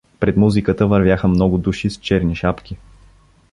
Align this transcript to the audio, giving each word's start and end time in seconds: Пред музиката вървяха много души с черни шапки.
Пред 0.19 0.37
музиката 0.37 0.87
вървяха 0.87 1.27
много 1.27 1.57
души 1.57 1.89
с 1.89 1.97
черни 1.97 2.35
шапки. 2.35 2.77